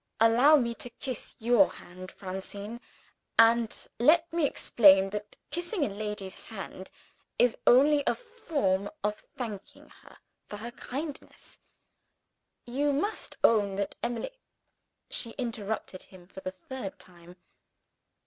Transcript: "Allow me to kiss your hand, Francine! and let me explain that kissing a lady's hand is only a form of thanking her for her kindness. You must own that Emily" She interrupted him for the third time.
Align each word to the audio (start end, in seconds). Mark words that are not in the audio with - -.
"Allow 0.19 0.55
me 0.55 0.73
to 0.73 0.89
kiss 0.89 1.35
your 1.37 1.73
hand, 1.73 2.09
Francine! 2.11 2.81
and 3.37 3.87
let 3.99 4.33
me 4.33 4.47
explain 4.47 5.11
that 5.11 5.35
kissing 5.51 5.85
a 5.85 5.89
lady's 5.93 6.33
hand 6.33 6.89
is 7.37 7.55
only 7.67 8.03
a 8.07 8.15
form 8.15 8.89
of 9.03 9.19
thanking 9.37 9.89
her 10.01 10.17
for 10.47 10.57
her 10.57 10.71
kindness. 10.71 11.59
You 12.65 12.91
must 12.93 13.37
own 13.43 13.75
that 13.75 13.95
Emily" 14.01 14.31
She 15.11 15.35
interrupted 15.37 16.01
him 16.01 16.25
for 16.25 16.39
the 16.41 16.49
third 16.49 16.97
time. 16.97 17.35